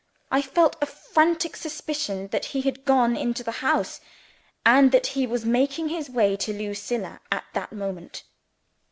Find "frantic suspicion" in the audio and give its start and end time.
0.87-2.29